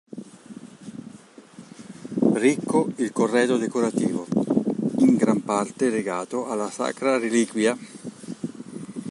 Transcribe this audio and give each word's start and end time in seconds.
Ricco 2.33 2.89
il 2.95 3.11
corredo 3.11 3.57
decorativo, 3.57 4.25
in 4.97 5.15
gran 5.15 5.43
parte 5.43 5.91
legato 5.91 6.47
alla 6.47 6.71
sacra 6.71 7.19
reliquia. 7.19 7.77